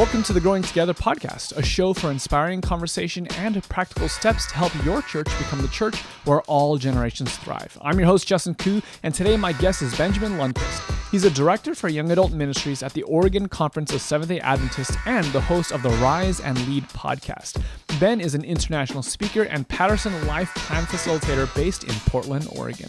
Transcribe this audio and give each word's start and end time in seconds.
Welcome 0.00 0.22
to 0.22 0.32
the 0.32 0.40
Growing 0.40 0.62
Together 0.62 0.94
podcast, 0.94 1.54
a 1.58 1.62
show 1.62 1.92
for 1.92 2.10
inspiring 2.10 2.62
conversation 2.62 3.26
and 3.36 3.62
practical 3.68 4.08
steps 4.08 4.46
to 4.46 4.54
help 4.54 4.74
your 4.82 5.02
church 5.02 5.26
become 5.36 5.60
the 5.60 5.68
church 5.68 5.98
where 6.24 6.40
all 6.44 6.78
generations 6.78 7.36
thrive. 7.36 7.76
I'm 7.82 7.98
your 7.98 8.08
host, 8.08 8.26
Justin 8.26 8.54
Koo, 8.54 8.80
and 9.02 9.14
today 9.14 9.36
my 9.36 9.52
guest 9.52 9.82
is 9.82 9.94
Benjamin 9.98 10.38
Lundquist. 10.38 11.10
He's 11.10 11.24
a 11.24 11.30
director 11.30 11.74
for 11.74 11.90
young 11.90 12.10
adult 12.10 12.32
ministries 12.32 12.82
at 12.82 12.94
the 12.94 13.02
Oregon 13.02 13.46
Conference 13.46 13.92
of 13.92 14.00
Seventh 14.00 14.30
day 14.30 14.40
Adventists 14.40 14.96
and 15.04 15.26
the 15.34 15.40
host 15.42 15.70
of 15.70 15.82
the 15.82 15.90
Rise 15.90 16.40
and 16.40 16.56
Lead 16.66 16.84
podcast. 16.84 17.62
Ben 18.00 18.22
is 18.22 18.34
an 18.34 18.42
international 18.42 19.02
speaker 19.02 19.42
and 19.42 19.68
Paterson 19.68 20.26
Life 20.26 20.54
Plan 20.54 20.84
Facilitator 20.84 21.54
based 21.54 21.84
in 21.84 21.94
Portland, 22.06 22.48
Oregon. 22.56 22.88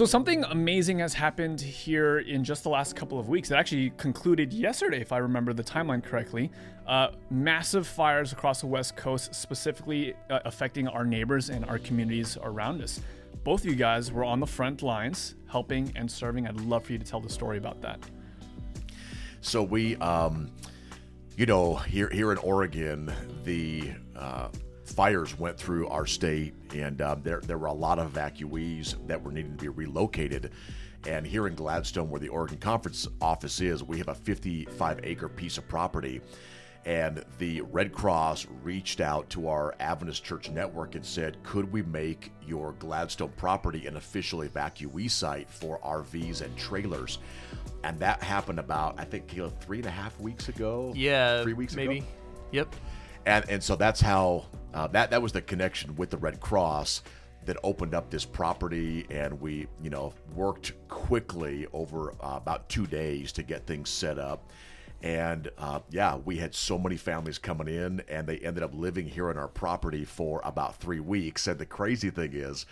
So, 0.00 0.06
something 0.06 0.44
amazing 0.44 1.00
has 1.00 1.12
happened 1.12 1.60
here 1.60 2.20
in 2.20 2.42
just 2.42 2.62
the 2.62 2.70
last 2.70 2.96
couple 2.96 3.18
of 3.18 3.28
weeks. 3.28 3.50
It 3.50 3.56
actually 3.56 3.90
concluded 3.98 4.50
yesterday, 4.50 5.02
if 5.02 5.12
I 5.12 5.18
remember 5.18 5.52
the 5.52 5.62
timeline 5.62 6.02
correctly. 6.02 6.50
Uh, 6.86 7.08
massive 7.28 7.86
fires 7.86 8.32
across 8.32 8.62
the 8.62 8.66
West 8.66 8.96
Coast, 8.96 9.34
specifically 9.34 10.14
uh, 10.30 10.38
affecting 10.46 10.88
our 10.88 11.04
neighbors 11.04 11.50
and 11.50 11.66
our 11.66 11.78
communities 11.78 12.38
around 12.42 12.80
us. 12.80 13.02
Both 13.44 13.60
of 13.60 13.66
you 13.66 13.74
guys 13.74 14.10
were 14.10 14.24
on 14.24 14.40
the 14.40 14.46
front 14.46 14.80
lines 14.80 15.34
helping 15.50 15.92
and 15.94 16.10
serving. 16.10 16.46
I'd 16.46 16.58
love 16.62 16.84
for 16.84 16.92
you 16.92 16.98
to 16.98 17.04
tell 17.04 17.20
the 17.20 17.28
story 17.28 17.58
about 17.58 17.82
that. 17.82 18.00
So, 19.42 19.62
we, 19.62 19.96
um, 19.96 20.50
you 21.36 21.44
know, 21.44 21.74
here, 21.74 22.08
here 22.08 22.32
in 22.32 22.38
Oregon, 22.38 23.12
the 23.44 23.92
uh, 24.16 24.48
fires 24.90 25.38
went 25.38 25.56
through 25.58 25.88
our 25.88 26.06
state, 26.06 26.54
and 26.74 27.00
um, 27.00 27.22
there 27.22 27.40
there 27.40 27.58
were 27.58 27.68
a 27.68 27.72
lot 27.72 27.98
of 27.98 28.12
evacuees 28.12 28.94
that 29.06 29.22
were 29.22 29.32
needing 29.32 29.56
to 29.56 29.62
be 29.62 29.68
relocated. 29.68 30.50
And 31.06 31.26
here 31.26 31.46
in 31.46 31.54
Gladstone, 31.54 32.10
where 32.10 32.20
the 32.20 32.28
Oregon 32.28 32.58
Conference 32.58 33.08
office 33.20 33.60
is, 33.60 33.82
we 33.82 33.98
have 33.98 34.08
a 34.08 34.14
55 34.14 35.00
acre 35.02 35.28
piece 35.28 35.56
of 35.56 35.66
property. 35.66 36.20
And 36.86 37.22
the 37.38 37.60
Red 37.60 37.92
Cross 37.92 38.46
reached 38.62 39.00
out 39.00 39.28
to 39.30 39.48
our 39.48 39.74
Adventist 39.80 40.24
Church 40.24 40.50
network 40.50 40.94
and 40.94 41.04
said, 41.04 41.36
Could 41.42 41.70
we 41.70 41.82
make 41.82 42.32
your 42.46 42.72
Gladstone 42.72 43.32
property 43.36 43.86
an 43.86 43.96
official 43.96 44.40
evacuee 44.40 45.10
site 45.10 45.50
for 45.50 45.78
RVs 45.80 46.40
and 46.40 46.56
trailers? 46.56 47.18
And 47.84 47.98
that 48.00 48.22
happened 48.22 48.58
about, 48.58 48.98
I 48.98 49.04
think, 49.04 49.34
you 49.34 49.42
know, 49.42 49.50
three 49.60 49.78
and 49.78 49.86
a 49.86 49.90
half 49.90 50.18
weeks 50.20 50.48
ago. 50.48 50.92
Yeah, 50.96 51.42
three 51.42 51.52
weeks 51.52 51.74
maybe. 51.76 51.98
ago. 51.98 52.06
Yep. 52.52 52.74
And 53.26 53.44
and 53.48 53.62
so 53.62 53.76
that's 53.76 54.00
how 54.00 54.46
uh, 54.74 54.86
that 54.88 55.10
that 55.10 55.20
was 55.20 55.32
the 55.32 55.42
connection 55.42 55.94
with 55.96 56.10
the 56.10 56.16
Red 56.16 56.40
Cross 56.40 57.02
that 57.46 57.56
opened 57.62 57.94
up 57.94 58.10
this 58.10 58.24
property, 58.24 59.06
and 59.10 59.40
we 59.40 59.66
you 59.82 59.90
know 59.90 60.12
worked 60.34 60.72
quickly 60.88 61.66
over 61.72 62.12
uh, 62.20 62.36
about 62.36 62.68
two 62.68 62.86
days 62.86 63.32
to 63.32 63.42
get 63.42 63.66
things 63.66 63.90
set 63.90 64.18
up. 64.18 64.50
And 65.02 65.50
uh, 65.56 65.80
yeah, 65.90 66.16
we 66.16 66.36
had 66.36 66.54
so 66.54 66.78
many 66.78 66.96
families 66.96 67.38
coming 67.38 67.68
in, 67.68 68.02
and 68.08 68.26
they 68.26 68.38
ended 68.38 68.62
up 68.62 68.74
living 68.74 69.06
here 69.06 69.30
on 69.30 69.38
our 69.38 69.48
property 69.48 70.04
for 70.04 70.42
about 70.44 70.76
three 70.76 71.00
weeks. 71.00 71.46
And 71.46 71.58
the 71.58 71.66
crazy 71.66 72.10
thing 72.10 72.32
is, 72.34 72.66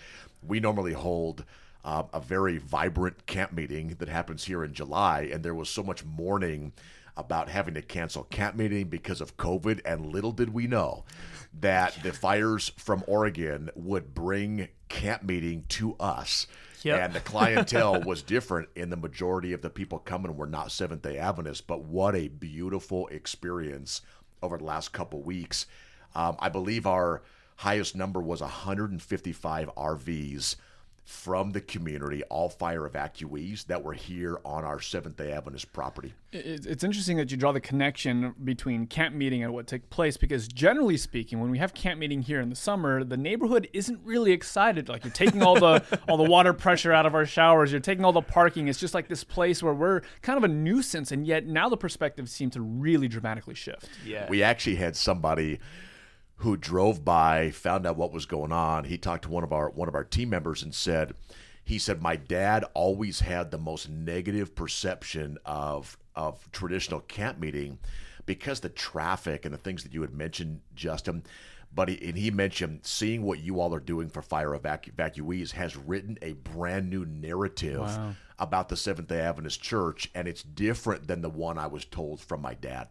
we 0.46 0.60
normally 0.60 0.92
hold 0.92 1.44
uh, 1.84 2.02
a 2.12 2.20
very 2.20 2.58
vibrant 2.58 3.24
camp 3.24 3.52
meeting 3.52 3.96
that 3.98 4.08
happens 4.08 4.44
here 4.44 4.62
in 4.62 4.74
July, 4.74 5.30
and 5.32 5.42
there 5.42 5.54
was 5.54 5.70
so 5.70 5.82
much 5.82 6.04
mourning 6.04 6.72
about 7.19 7.48
having 7.48 7.74
to 7.74 7.83
cancel 7.83 8.22
camp 8.24 8.56
meeting 8.56 8.88
because 8.88 9.20
of 9.20 9.36
COVID, 9.36 9.80
and 9.84 10.06
little 10.06 10.33
did 10.33 10.55
we 10.55 10.66
know 10.66 11.05
that 11.60 11.98
the 12.02 12.12
fires 12.12 12.70
from 12.77 13.02
Oregon 13.06 13.70
would 13.75 14.14
bring 14.14 14.69
camp 14.88 15.25
meeting 15.25 15.64
to 15.69 15.97
us. 15.98 16.47
Yep. 16.84 17.00
And 17.00 17.12
the 17.12 17.20
clientele 17.20 18.00
was 18.06 18.22
different, 18.22 18.69
in 18.77 18.91
the 18.91 18.97
majority 18.97 19.52
of 19.52 19.62
the 19.62 19.70
people 19.70 19.98
coming 19.98 20.36
were 20.36 20.47
not 20.47 20.70
Seventh 20.70 21.02
day 21.02 21.19
Adventists. 21.19 21.60
But 21.60 21.84
what 21.84 22.14
a 22.14 22.28
beautiful 22.28 23.08
experience 23.08 24.00
over 24.41 24.56
the 24.56 24.64
last 24.64 24.92
couple 24.92 25.20
weeks. 25.20 25.66
Um, 26.14 26.36
I 26.38 26.48
believe 26.48 26.86
our 26.86 27.22
highest 27.56 27.97
number 27.97 28.20
was 28.20 28.41
155 28.41 29.70
RVs 29.76 30.56
from 31.08 31.52
the 31.52 31.60
community, 31.62 32.22
all 32.24 32.50
fire 32.50 32.86
evacuees 32.86 33.64
that 33.64 33.82
were 33.82 33.94
here 33.94 34.38
on 34.44 34.62
our 34.62 34.78
Seventh 34.78 35.16
day 35.16 35.32
Adventist 35.32 35.72
property. 35.72 36.12
It's 36.32 36.84
interesting 36.84 37.16
that 37.16 37.30
you 37.30 37.38
draw 37.38 37.50
the 37.50 37.62
connection 37.62 38.34
between 38.44 38.86
camp 38.86 39.14
meeting 39.14 39.42
and 39.42 39.54
what 39.54 39.66
took 39.66 39.88
place 39.88 40.19
because, 40.19 40.46
generally 40.46 40.98
speaking, 40.98 41.41
when 41.41 41.50
we 41.50 41.56
have 41.56 41.72
camp 41.72 41.98
meeting 41.98 42.20
here 42.20 42.42
in 42.42 42.50
the 42.50 42.54
summer, 42.54 43.04
the 43.04 43.16
neighborhood 43.16 43.70
isn't 43.72 43.98
really 44.04 44.32
excited. 44.32 44.91
Like 44.91 45.02
you're 45.02 45.10
taking 45.10 45.42
all 45.42 45.58
the 45.58 45.82
all 46.10 46.19
the 46.19 46.28
water 46.28 46.52
pressure 46.52 46.92
out 46.92 47.06
of 47.06 47.14
our 47.14 47.25
showers, 47.25 47.72
you're 47.72 47.80
taking 47.80 48.04
all 48.04 48.12
the 48.12 48.20
parking. 48.20 48.69
It's 48.69 48.78
just 48.78 48.92
like 48.92 49.08
this 49.08 49.25
place 49.25 49.62
where 49.62 49.72
we're 49.72 50.02
kind 50.20 50.36
of 50.36 50.44
a 50.44 50.48
nuisance, 50.48 51.10
and 51.10 51.26
yet 51.26 51.46
now 51.46 51.70
the 51.70 51.78
perspective 51.78 52.28
seems 52.28 52.52
to 52.52 52.60
really 52.60 53.08
dramatically 53.08 53.54
shift. 53.54 53.88
Yeah. 54.04 54.26
We 54.28 54.42
actually 54.42 54.76
had 54.76 54.94
somebody 54.94 55.58
who 56.38 56.56
drove 56.56 57.04
by, 57.04 57.50
found 57.50 57.87
out 57.87 57.97
what 57.97 58.12
was 58.12 58.26
going 58.26 58.53
on. 58.53 58.84
He 58.84 58.97
talked 58.99 59.25
to 59.25 59.31
one 59.31 59.44
of 59.44 59.53
our 59.53 59.71
one 59.71 59.88
of 59.88 59.94
our 59.94 60.04
team 60.04 60.31
members 60.31 60.62
and 60.62 60.75
said, 60.75 61.15
he 61.65 61.78
said, 61.78 62.00
my 62.00 62.16
dad 62.16 62.65
always 62.75 63.21
had 63.21 63.50
the 63.50 63.59
most 63.59 63.88
negative 63.88 64.54
perception 64.54 65.38
of 65.44 65.97
of 66.15 66.50
traditional 66.53 67.00
camp 67.00 67.38
meeting 67.38 67.78
because 68.26 68.60
the 68.60 68.69
traffic 68.69 69.44
and 69.44 69.54
the 69.54 69.59
things 69.59 69.82
that 69.82 69.93
you 69.94 70.00
had 70.03 70.12
mentioned, 70.15 70.60
Justin. 70.75 71.25
But 71.75 71.91
he, 71.91 72.09
and 72.09 72.16
he 72.16 72.31
mentioned 72.31 72.81
seeing 72.84 73.22
what 73.22 73.41
you 73.41 73.60
all 73.60 73.75
are 73.75 73.81
doing 73.81 74.09
for 74.09 74.22
fire 74.22 74.59
evacu- 74.59 74.94
evacuees 74.94 75.50
has 75.53 75.76
written 75.76 76.19
a 76.22 76.32
brand 76.32 76.88
new 76.88 77.05
narrative 77.05 77.81
Wow. 77.81 78.15
about 78.38 78.70
the 78.70 78.76
Seventh 78.76 79.09
Day 79.09 79.20
Adventist 79.20 79.60
Church, 79.62 80.10
and 80.15 80.26
it's 80.26 80.43
different 80.43 81.06
than 81.09 81.20
the 81.20 81.28
one 81.28 81.59
I 81.59 81.66
was 81.66 81.84
told 81.84 82.20
from 82.20 82.41
my 82.41 82.55
dad. 82.55 82.88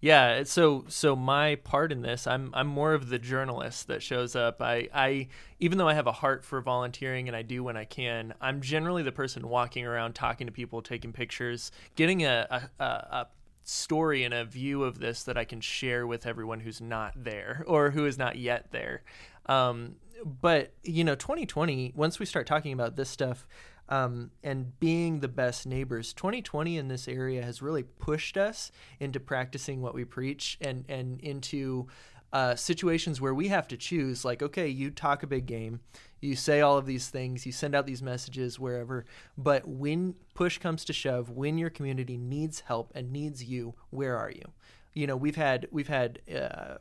Yeah, 0.00 0.44
so 0.44 0.84
so 0.88 1.16
my 1.16 1.56
part 1.56 1.90
in 1.90 2.02
this, 2.02 2.26
I'm 2.26 2.50
I'm 2.54 2.68
more 2.68 2.94
of 2.94 3.08
the 3.08 3.18
journalist 3.18 3.88
that 3.88 4.02
shows 4.02 4.36
up. 4.36 4.62
I 4.62 4.88
I 4.94 5.28
even 5.58 5.78
though 5.78 5.88
I 5.88 5.94
have 5.94 6.06
a 6.06 6.12
heart 6.12 6.44
for 6.44 6.60
volunteering 6.60 7.26
and 7.28 7.36
I 7.36 7.42
do 7.42 7.64
when 7.64 7.76
I 7.76 7.84
can, 7.84 8.34
I'm 8.40 8.60
generally 8.60 9.02
the 9.02 9.12
person 9.12 9.48
walking 9.48 9.84
around 9.84 10.14
talking 10.14 10.46
to 10.46 10.52
people, 10.52 10.82
taking 10.82 11.12
pictures, 11.12 11.72
getting 11.96 12.24
a 12.24 12.46
a, 12.78 12.82
a, 12.82 12.86
a 12.86 13.26
story 13.64 14.22
and 14.22 14.32
a 14.32 14.44
view 14.44 14.84
of 14.84 15.00
this 15.00 15.24
that 15.24 15.36
I 15.36 15.44
can 15.44 15.60
share 15.60 16.06
with 16.06 16.26
everyone 16.26 16.60
who's 16.60 16.80
not 16.80 17.12
there 17.16 17.64
or 17.66 17.90
who 17.90 18.06
is 18.06 18.18
not 18.18 18.36
yet 18.36 18.70
there. 18.70 19.02
Um, 19.46 19.96
but 20.24 20.72
you 20.84 21.02
know, 21.02 21.16
2020, 21.16 21.92
once 21.96 22.20
we 22.20 22.26
start 22.26 22.46
talking 22.46 22.72
about 22.72 22.94
this 22.94 23.08
stuff, 23.08 23.48
um, 23.88 24.30
and 24.42 24.78
being 24.80 25.20
the 25.20 25.28
best 25.28 25.66
neighbors. 25.66 26.12
2020 26.12 26.76
in 26.76 26.88
this 26.88 27.08
area 27.08 27.42
has 27.42 27.62
really 27.62 27.82
pushed 27.82 28.36
us 28.36 28.70
into 29.00 29.20
practicing 29.20 29.80
what 29.80 29.94
we 29.94 30.04
preach 30.04 30.58
and 30.60 30.84
and 30.88 31.20
into 31.20 31.88
uh, 32.32 32.54
situations 32.54 33.20
where 33.20 33.34
we 33.34 33.48
have 33.48 33.66
to 33.68 33.76
choose. 33.76 34.24
Like, 34.24 34.42
okay, 34.42 34.68
you 34.68 34.90
talk 34.90 35.22
a 35.22 35.26
big 35.26 35.46
game, 35.46 35.80
you 36.20 36.36
say 36.36 36.60
all 36.60 36.76
of 36.76 36.86
these 36.86 37.08
things, 37.08 37.46
you 37.46 37.52
send 37.52 37.74
out 37.74 37.86
these 37.86 38.02
messages 38.02 38.58
wherever, 38.58 39.06
but 39.36 39.66
when 39.66 40.14
push 40.34 40.58
comes 40.58 40.84
to 40.86 40.92
shove, 40.92 41.30
when 41.30 41.58
your 41.58 41.70
community 41.70 42.16
needs 42.16 42.60
help 42.60 42.92
and 42.94 43.12
needs 43.12 43.44
you, 43.44 43.74
where 43.90 44.16
are 44.18 44.30
you? 44.30 44.52
You 44.94 45.06
know, 45.06 45.16
we've 45.16 45.36
had 45.36 45.68
we've 45.70 45.88
had 45.88 46.20
uh, 46.34 46.78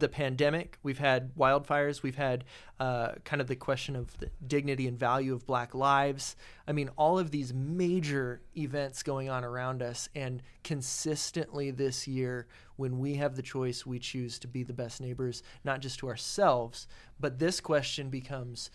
the 0.00 0.08
pandemic, 0.08 0.78
we've 0.82 0.98
had 0.98 1.34
wildfires, 1.34 2.02
we've 2.02 2.16
had 2.16 2.44
uh, 2.80 3.12
kind 3.24 3.40
of 3.40 3.48
the 3.48 3.56
question 3.56 3.96
of 3.96 4.16
the 4.18 4.30
dignity 4.46 4.86
and 4.86 4.98
value 4.98 5.34
of 5.34 5.46
Black 5.46 5.74
lives. 5.74 6.36
I 6.66 6.72
mean, 6.72 6.90
all 6.96 7.18
of 7.18 7.30
these 7.30 7.52
major 7.52 8.40
events 8.56 9.02
going 9.02 9.28
on 9.28 9.44
around 9.44 9.82
us, 9.82 10.08
and 10.14 10.42
consistently 10.64 11.70
this 11.70 12.06
year, 12.06 12.46
when 12.76 12.98
we 12.98 13.14
have 13.14 13.36
the 13.36 13.42
choice, 13.42 13.84
we 13.84 13.98
choose 13.98 14.38
to 14.40 14.48
be 14.48 14.62
the 14.62 14.72
best 14.72 15.00
neighbors, 15.00 15.42
not 15.64 15.80
just 15.80 15.98
to 16.00 16.08
ourselves, 16.08 16.86
but 17.18 17.38
this 17.38 17.60
question 17.60 18.10
becomes 18.10 18.70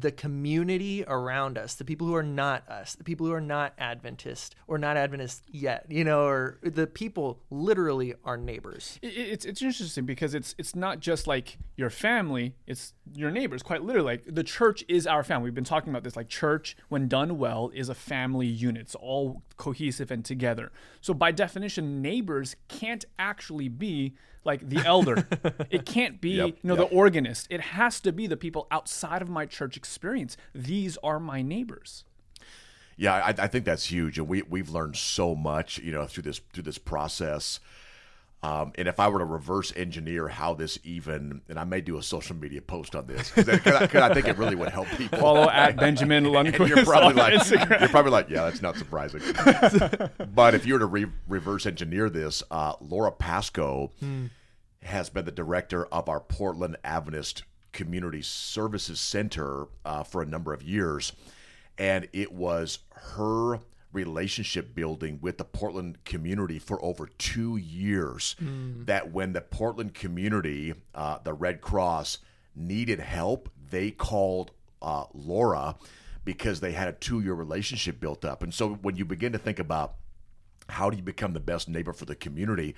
the 0.00 0.12
community 0.12 1.04
around 1.06 1.56
us, 1.58 1.74
the 1.74 1.84
people 1.84 2.06
who 2.06 2.14
are 2.14 2.22
not 2.22 2.68
us, 2.68 2.94
the 2.94 3.04
people 3.04 3.26
who 3.26 3.32
are 3.32 3.40
not 3.40 3.72
Adventist 3.78 4.54
or 4.66 4.78
not 4.78 4.96
Adventist 4.96 5.42
yet, 5.50 5.86
you 5.88 6.04
know, 6.04 6.24
or 6.26 6.58
the 6.62 6.86
people 6.86 7.40
literally 7.50 8.14
are 8.24 8.36
neighbors. 8.36 8.98
It- 9.02 9.16
it- 9.16 9.28
It's 9.34 9.44
it's 9.44 9.62
interesting 9.62 10.04
because 10.06 10.34
it's 10.34 10.54
it's 10.58 10.74
not 10.74 11.00
just 11.00 11.26
like 11.26 11.58
your 11.76 11.90
family; 11.90 12.54
it's 12.66 12.92
your 13.14 13.30
neighbors. 13.30 13.62
Quite 13.62 13.82
literally, 13.82 14.06
like 14.16 14.34
the 14.34 14.44
church 14.44 14.84
is 14.88 15.06
our 15.06 15.22
family. 15.22 15.44
We've 15.44 15.54
been 15.54 15.64
talking 15.64 15.90
about 15.90 16.04
this. 16.04 16.16
Like 16.16 16.28
church, 16.28 16.76
when 16.88 17.08
done 17.08 17.38
well, 17.38 17.70
is 17.74 17.88
a 17.88 17.94
family 17.94 18.46
unit. 18.46 18.82
It's 18.82 18.94
all 18.94 19.42
cohesive 19.56 20.10
and 20.10 20.24
together. 20.24 20.72
So 21.00 21.14
by 21.14 21.32
definition, 21.32 22.00
neighbors 22.02 22.56
can't 22.68 23.04
actually 23.18 23.68
be 23.68 24.14
like 24.44 24.68
the 24.68 24.84
elder. 24.84 25.26
it 25.70 25.86
can't 25.86 26.20
be 26.20 26.30
Yep, 26.30 26.46
you 26.48 26.54
know 26.62 26.76
yep. 26.76 26.90
the 26.90 26.96
organist. 26.96 27.46
It 27.50 27.60
has 27.60 28.00
to 28.00 28.12
be 28.12 28.26
the 28.26 28.36
people 28.36 28.66
outside 28.70 29.22
of 29.22 29.28
my 29.28 29.46
church 29.46 29.76
experience. 29.76 30.36
These 30.54 30.96
are 31.02 31.20
my 31.20 31.42
neighbors. 31.42 32.04
Yeah, 32.96 33.14
I, 33.14 33.34
I 33.36 33.46
think 33.48 33.64
that's 33.64 33.86
huge, 33.86 34.18
and 34.18 34.28
we 34.28 34.42
we've 34.42 34.70
learned 34.70 34.96
so 34.96 35.34
much, 35.34 35.78
you 35.78 35.92
know, 35.92 36.06
through 36.06 36.24
this 36.24 36.40
through 36.52 36.62
this 36.64 36.78
process. 36.78 37.60
Um, 38.44 38.72
and 38.74 38.86
if 38.88 39.00
I 39.00 39.08
were 39.08 39.20
to 39.20 39.24
reverse 39.24 39.72
engineer 39.74 40.28
how 40.28 40.52
this 40.52 40.78
even, 40.84 41.40
and 41.48 41.58
I 41.58 41.64
may 41.64 41.80
do 41.80 41.96
a 41.96 42.02
social 42.02 42.36
media 42.36 42.60
post 42.60 42.94
on 42.94 43.06
this 43.06 43.30
because 43.30 43.48
I, 43.48 43.86
'cause 43.86 44.02
I 44.02 44.12
think 44.12 44.28
it 44.28 44.36
really 44.36 44.54
would 44.54 44.68
help 44.68 44.86
people. 44.98 45.18
Follow 45.18 45.48
at 45.48 45.76
Benjamin 45.76 46.26
And 46.26 46.34
Lundquist. 46.34 46.68
you're 46.68 46.84
probably 46.84 47.08
on 47.22 47.30
like, 47.30 47.34
Instagram. 47.34 47.80
you're 47.80 47.88
probably 47.88 48.10
like, 48.10 48.28
yeah, 48.28 48.44
that's 48.44 48.60
not 48.60 48.76
surprising. 48.76 49.22
but 50.34 50.54
if 50.54 50.66
you 50.66 50.74
were 50.74 50.80
to 50.80 50.86
re- 50.86 51.06
reverse 51.26 51.64
engineer 51.64 52.10
this, 52.10 52.42
uh, 52.50 52.74
Laura 52.80 53.12
Pasco 53.12 53.92
has 54.82 55.08
been 55.08 55.24
the 55.24 55.32
director 55.32 55.86
of 55.86 56.08
our 56.10 56.20
Portland 56.20 56.76
Adventist 56.84 57.44
Community 57.72 58.20
Services 58.20 59.00
Center 59.00 59.68
uh, 59.86 60.02
for 60.02 60.20
a 60.20 60.26
number 60.26 60.52
of 60.52 60.62
years, 60.62 61.12
and 61.78 62.08
it 62.12 62.32
was 62.32 62.80
her 62.90 63.60
relationship 63.94 64.74
building 64.74 65.18
with 65.22 65.38
the 65.38 65.44
Portland 65.44 66.04
community 66.04 66.58
for 66.58 66.82
over 66.84 67.08
two 67.18 67.56
years. 67.56 68.36
That 68.84 69.12
when 69.12 69.32
the 69.32 69.40
Portland 69.40 69.94
community, 69.94 70.74
uh, 70.94 71.18
the 71.24 71.32
Red 71.32 71.60
Cross, 71.60 72.18
needed 72.54 73.00
help, 73.00 73.48
they 73.70 73.90
called 73.90 74.52
uh, 74.82 75.04
Laura 75.12 75.76
because 76.24 76.60
they 76.60 76.72
had 76.72 76.88
a 76.88 76.92
two 76.92 77.20
year 77.20 77.34
relationship 77.34 78.00
built 78.00 78.24
up. 78.24 78.42
And 78.42 78.52
so 78.52 78.74
when 78.74 78.96
you 78.96 79.04
begin 79.04 79.32
to 79.32 79.38
think 79.38 79.58
about 79.58 79.94
how 80.68 80.90
do 80.90 80.96
you 80.96 81.02
become 81.02 81.32
the 81.32 81.40
best 81.40 81.68
neighbor 81.68 81.92
for 81.92 82.04
the 82.04 82.14
community, 82.14 82.74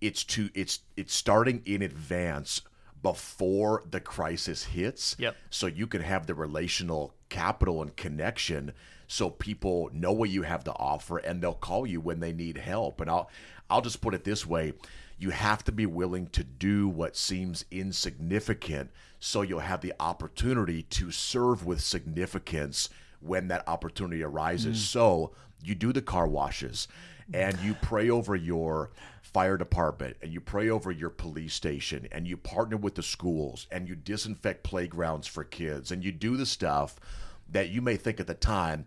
it's 0.00 0.24
to 0.24 0.50
it's 0.54 0.80
it's 0.96 1.14
starting 1.14 1.62
in 1.64 1.82
advance 1.82 2.62
before 3.02 3.82
the 3.90 4.00
crisis 4.00 4.64
hits. 4.64 5.16
Yep. 5.18 5.36
So 5.50 5.66
you 5.66 5.86
can 5.86 6.02
have 6.02 6.26
the 6.26 6.34
relational 6.34 7.14
capital 7.28 7.82
and 7.82 7.94
connection 7.96 8.72
so 9.12 9.28
people 9.28 9.90
know 9.92 10.10
what 10.10 10.30
you 10.30 10.40
have 10.40 10.64
to 10.64 10.72
offer 10.72 11.18
and 11.18 11.42
they'll 11.42 11.52
call 11.52 11.86
you 11.86 12.00
when 12.00 12.20
they 12.20 12.32
need 12.32 12.56
help. 12.56 12.98
And 12.98 13.10
I'll 13.10 13.28
I'll 13.68 13.82
just 13.82 14.00
put 14.00 14.14
it 14.14 14.24
this 14.24 14.46
way. 14.46 14.72
You 15.18 15.30
have 15.30 15.62
to 15.64 15.72
be 15.72 15.84
willing 15.84 16.28
to 16.28 16.42
do 16.42 16.88
what 16.88 17.14
seems 17.14 17.66
insignificant 17.70 18.90
so 19.20 19.42
you'll 19.42 19.60
have 19.60 19.82
the 19.82 19.92
opportunity 20.00 20.84
to 20.84 21.10
serve 21.10 21.66
with 21.66 21.82
significance 21.82 22.88
when 23.20 23.48
that 23.48 23.68
opportunity 23.68 24.22
arises. 24.22 24.78
Mm. 24.78 24.80
So 24.80 25.32
you 25.62 25.74
do 25.74 25.92
the 25.92 26.00
car 26.00 26.26
washes 26.26 26.88
and 27.34 27.58
you 27.60 27.74
pray 27.82 28.08
over 28.08 28.34
your 28.34 28.92
fire 29.20 29.58
department 29.58 30.16
and 30.22 30.32
you 30.32 30.40
pray 30.40 30.70
over 30.70 30.90
your 30.90 31.10
police 31.10 31.52
station 31.52 32.08
and 32.12 32.26
you 32.26 32.38
partner 32.38 32.78
with 32.78 32.94
the 32.94 33.02
schools 33.02 33.66
and 33.70 33.86
you 33.86 33.94
disinfect 33.94 34.62
playgrounds 34.62 35.26
for 35.26 35.44
kids 35.44 35.92
and 35.92 36.02
you 36.02 36.12
do 36.12 36.38
the 36.38 36.46
stuff 36.46 36.96
that 37.52 37.68
you 37.70 37.80
may 37.80 37.96
think 37.96 38.20
at 38.20 38.26
the 38.26 38.34
time 38.34 38.86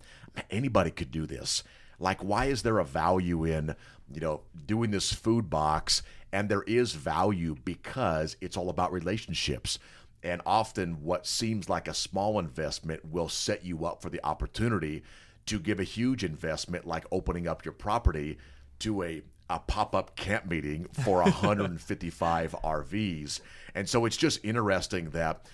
anybody 0.49 0.91
could 0.91 1.11
do 1.11 1.25
this 1.25 1.63
like 1.99 2.23
why 2.23 2.45
is 2.45 2.63
there 2.63 2.79
a 2.79 2.85
value 2.85 3.45
in 3.45 3.75
you 4.13 4.21
know 4.21 4.41
doing 4.65 4.91
this 4.91 5.13
food 5.13 5.49
box 5.49 6.01
and 6.31 6.49
there 6.49 6.63
is 6.63 6.93
value 6.93 7.55
because 7.63 8.35
it's 8.41 8.57
all 8.57 8.69
about 8.69 8.91
relationships 8.91 9.79
and 10.23 10.41
often 10.45 11.03
what 11.03 11.27
seems 11.27 11.69
like 11.69 11.87
a 11.87 11.93
small 11.93 12.39
investment 12.39 13.05
will 13.05 13.29
set 13.29 13.63
you 13.63 13.85
up 13.85 14.01
for 14.01 14.09
the 14.09 14.23
opportunity 14.25 15.03
to 15.45 15.59
give 15.59 15.79
a 15.79 15.83
huge 15.83 16.23
investment 16.23 16.85
like 16.85 17.05
opening 17.11 17.47
up 17.47 17.63
your 17.63 17.73
property 17.73 18.37
to 18.79 19.03
a 19.03 19.21
a 19.49 19.59
pop-up 19.59 20.15
camp 20.15 20.47
meeting 20.47 20.87
for 20.91 21.17
155 21.21 22.55
RVs. 22.63 23.41
And 23.75 23.87
so 23.87 24.05
it's 24.05 24.17
just 24.17 24.43
interesting 24.43 25.11
that 25.11 25.45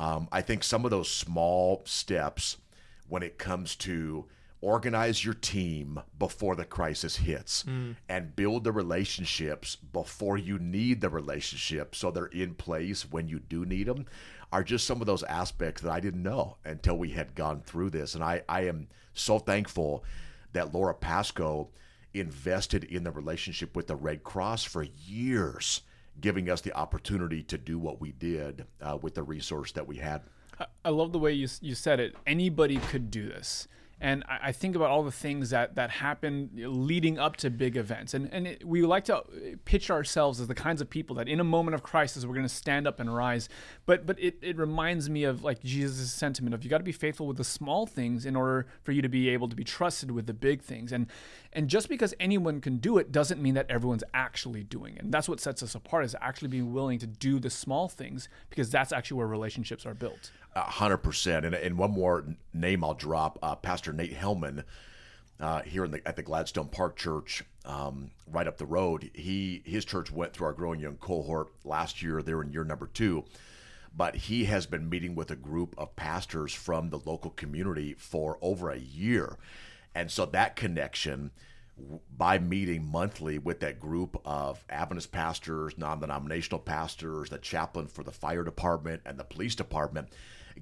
um, 0.00 0.28
I 0.32 0.40
think 0.40 0.64
some 0.64 0.84
of 0.84 0.90
those 0.90 1.10
small 1.10 1.82
steps 1.84 2.56
when 3.08 3.22
it 3.22 3.38
comes 3.38 3.76
to 3.76 4.24
organize 4.62 5.24
your 5.24 5.34
team 5.34 6.00
before 6.18 6.54
the 6.56 6.64
crisis 6.64 7.16
hits 7.16 7.64
and 8.08 8.36
build 8.36 8.64
the 8.64 8.72
relationships 8.72 9.76
before 9.76 10.36
you 10.36 10.58
need 10.58 11.00
the 11.00 11.08
relationship 11.08 11.94
so 11.94 12.10
they're 12.10 12.26
in 12.26 12.54
place 12.54 13.10
when 13.10 13.26
you 13.28 13.38
do 13.38 13.64
need 13.64 13.86
them 13.86 14.04
are 14.52 14.64
just 14.64 14.86
some 14.86 15.00
of 15.00 15.06
those 15.06 15.22
aspects 15.22 15.80
that 15.82 15.92
I 15.92 16.00
didn't 16.00 16.22
know 16.22 16.56
until 16.64 16.98
we 16.98 17.10
had 17.10 17.34
gone 17.34 17.60
through 17.62 17.90
this. 17.90 18.14
And 18.14 18.24
I, 18.24 18.42
I 18.48 18.62
am 18.62 18.88
so 19.14 19.38
thankful 19.38 20.04
that 20.52 20.74
Laura 20.74 20.94
Pasco 20.94 21.68
invested 22.12 22.84
in 22.84 23.04
the 23.04 23.12
relationship 23.12 23.76
with 23.76 23.86
the 23.86 23.94
Red 23.94 24.24
Cross 24.24 24.64
for 24.64 24.82
years, 24.82 25.82
giving 26.20 26.50
us 26.50 26.60
the 26.60 26.72
opportunity 26.74 27.42
to 27.44 27.58
do 27.58 27.78
what 27.78 28.00
we 28.00 28.12
did 28.12 28.66
uh, 28.80 28.98
with 29.00 29.14
the 29.14 29.22
resource 29.22 29.72
that 29.72 29.86
we 29.86 29.96
had. 29.96 30.22
I- 30.84 30.90
love 30.90 31.12
the 31.12 31.18
way 31.18 31.32
you 31.32 31.48
you 31.60 31.74
said 31.74 32.00
it. 32.00 32.14
Anybody 32.26 32.76
could 32.76 33.10
do 33.10 33.26
this. 33.26 33.66
And 34.02 34.24
I 34.26 34.52
think 34.52 34.76
about 34.76 34.88
all 34.88 35.02
the 35.02 35.12
things 35.12 35.50
that, 35.50 35.74
that 35.74 35.90
happen 35.90 36.48
leading 36.54 37.18
up 37.18 37.36
to 37.36 37.50
big 37.50 37.76
events. 37.76 38.14
And, 38.14 38.32
and 38.32 38.46
it, 38.46 38.66
we 38.66 38.80
like 38.80 39.04
to 39.04 39.22
pitch 39.66 39.90
ourselves 39.90 40.40
as 40.40 40.48
the 40.48 40.54
kinds 40.54 40.80
of 40.80 40.88
people 40.88 41.16
that 41.16 41.28
in 41.28 41.38
a 41.38 41.44
moment 41.44 41.74
of 41.74 41.82
crisis, 41.82 42.24
we're 42.24 42.32
going 42.32 42.46
to 42.46 42.54
stand 42.54 42.86
up 42.86 42.98
and 42.98 43.14
rise. 43.14 43.50
But, 43.84 44.06
but 44.06 44.18
it, 44.18 44.38
it 44.40 44.56
reminds 44.56 45.10
me 45.10 45.24
of 45.24 45.44
like 45.44 45.62
Jesus' 45.62 46.10
sentiment 46.10 46.54
of 46.54 46.64
you 46.64 46.70
got 46.70 46.78
to 46.78 46.84
be 46.84 46.92
faithful 46.92 47.26
with 47.26 47.36
the 47.36 47.44
small 47.44 47.84
things 47.86 48.24
in 48.24 48.36
order 48.36 48.66
for 48.84 48.92
you 48.92 49.02
to 49.02 49.08
be 49.10 49.28
able 49.28 49.50
to 49.50 49.56
be 49.56 49.64
trusted 49.64 50.10
with 50.10 50.26
the 50.26 50.32
big 50.32 50.62
things. 50.62 50.92
And, 50.92 51.06
and 51.52 51.68
just 51.68 51.88
because 51.88 52.14
anyone 52.20 52.60
can 52.60 52.76
do 52.76 52.98
it 52.98 53.10
doesn't 53.10 53.42
mean 53.42 53.54
that 53.54 53.66
everyone's 53.68 54.04
actually 54.14 54.62
doing 54.62 54.96
it. 54.96 55.02
And 55.02 55.12
that's 55.12 55.28
what 55.28 55.40
sets 55.40 55.62
us 55.62 55.74
apart 55.74 56.04
is 56.04 56.14
actually 56.20 56.48
being 56.48 56.72
willing 56.72 56.98
to 57.00 57.06
do 57.06 57.40
the 57.40 57.50
small 57.50 57.88
things 57.88 58.28
because 58.50 58.70
that's 58.70 58.92
actually 58.92 59.18
where 59.18 59.26
relationships 59.26 59.84
are 59.84 59.94
built. 59.94 60.30
Hundred 60.54 60.98
percent. 60.98 61.46
And 61.46 61.54
and 61.54 61.78
one 61.78 61.92
more 61.92 62.24
name 62.52 62.84
I'll 62.84 62.94
drop: 62.94 63.38
uh, 63.42 63.56
Pastor 63.56 63.92
Nate 63.92 64.14
Hellman 64.14 64.64
uh, 65.40 65.62
here 65.62 65.84
in 65.84 65.90
the 65.90 66.06
at 66.06 66.16
the 66.16 66.22
Gladstone 66.22 66.68
Park 66.68 66.96
Church, 66.96 67.42
um, 67.64 68.10
right 68.30 68.46
up 68.46 68.58
the 68.58 68.66
road. 68.66 69.10
He 69.14 69.62
his 69.64 69.84
church 69.84 70.10
went 70.10 70.32
through 70.32 70.48
our 70.48 70.52
growing 70.52 70.80
young 70.80 70.96
cohort 70.96 71.48
last 71.64 72.02
year. 72.02 72.22
They're 72.22 72.42
in 72.42 72.52
year 72.52 72.64
number 72.64 72.88
two, 72.92 73.24
but 73.96 74.14
he 74.14 74.44
has 74.44 74.66
been 74.66 74.88
meeting 74.88 75.14
with 75.14 75.30
a 75.30 75.36
group 75.36 75.74
of 75.78 75.96
pastors 75.96 76.52
from 76.52 76.90
the 76.90 76.98
local 76.98 77.30
community 77.30 77.94
for 77.94 78.38
over 78.42 78.70
a 78.70 78.78
year, 78.78 79.36
and 79.94 80.10
so 80.10 80.26
that 80.26 80.56
connection 80.56 81.30
by 82.16 82.38
meeting 82.38 82.84
monthly 82.84 83.38
with 83.38 83.60
that 83.60 83.80
group 83.80 84.20
of 84.24 84.64
Adventist 84.68 85.12
pastors, 85.12 85.78
non-denominational 85.78 86.60
pastors, 86.60 87.30
the 87.30 87.38
chaplain 87.38 87.86
for 87.86 88.04
the 88.04 88.12
fire 88.12 88.44
department 88.44 89.00
and 89.06 89.18
the 89.18 89.24
police 89.24 89.54
department 89.54 90.08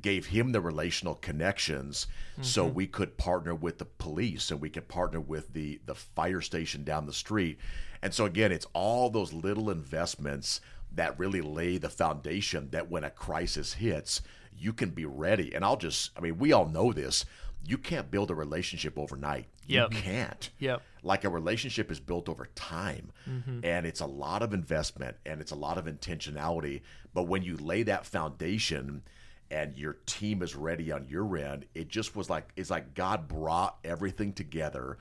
gave 0.00 0.26
him 0.26 0.52
the 0.52 0.60
relational 0.60 1.14
connections 1.16 2.06
so 2.40 2.66
mm-hmm. 2.66 2.75
we 2.75 2.86
could 2.86 3.16
partner 3.16 3.54
with 3.54 3.78
the 3.78 3.84
police 3.84 4.50
and 4.50 4.60
we 4.60 4.70
could 4.70 4.86
partner 4.86 5.20
with 5.20 5.52
the 5.52 5.81
the 5.86 5.94
fire 5.94 6.40
station 6.40 6.84
down 6.84 7.06
the 7.06 7.12
street. 7.12 7.58
And 8.02 8.14
so 8.14 8.24
again, 8.24 8.52
it's 8.52 8.66
all 8.74 9.10
those 9.10 9.32
little 9.32 9.70
investments 9.70 10.60
that 10.94 11.19
really 11.19 11.40
lay 11.40 11.78
the 11.78 11.88
foundation 11.88 12.69
that 12.70 12.90
when 12.90 13.04
a 13.04 13.10
crisis 13.10 13.74
hits, 13.74 14.22
you 14.56 14.72
can 14.72 14.90
be 14.90 15.04
ready. 15.04 15.54
And 15.54 15.64
I'll 15.64 15.76
just 15.76 16.10
I 16.16 16.20
mean, 16.20 16.38
we 16.38 16.52
all 16.52 16.66
know 16.66 16.92
this. 16.92 17.24
You 17.64 17.78
can't 17.78 18.10
build 18.10 18.31
a 18.31 18.34
relationship 18.34 18.99
overnight. 18.99 19.46
Yep. 19.69 19.93
You 19.93 20.00
can't 20.00 20.50
Yep. 20.58 20.82
like 21.02 21.25
a 21.25 21.28
relationship 21.28 21.91
is 21.91 22.00
built 22.00 22.29
over 22.29 22.46
time 22.55 23.12
mm-hmm. 23.29 23.60
and 23.62 23.86
it's 23.86 24.00
a 24.00 24.06
lot 24.06 24.43
of 24.43 24.55
investment 24.55 25.17
and 25.27 25.41
it's 25.41 25.53
a 25.53 25.56
lot 25.56 25.77
of 25.77 25.84
intentionality 25.84 26.81
but 27.12 27.24
when 27.24 27.43
you 27.43 27.56
lay 27.56 27.82
that 27.82 28.06
foundation 28.06 29.03
and 29.50 29.77
your 29.77 29.98
team 30.06 30.43
is 30.43 30.56
ready 30.56 30.91
on 30.91 31.06
your 31.06 31.36
end 31.36 31.67
it 31.74 31.88
just 31.88 32.17
was 32.17 32.31
like 32.31 32.48
it's 32.56 32.70
like 32.70 32.94
god 32.94 33.29
brought 33.29 33.77
everything 33.84 34.32
together 34.32 34.96